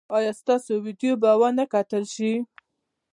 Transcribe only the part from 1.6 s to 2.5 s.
کتل شي؟